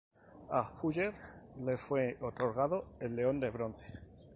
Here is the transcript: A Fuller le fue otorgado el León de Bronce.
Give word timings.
A 0.49 0.63
Fuller 0.63 1.11
le 1.63 1.77
fue 1.77 2.17
otorgado 2.21 2.85
el 3.01 3.15
León 3.15 3.39
de 3.39 3.51
Bronce. 3.51 3.85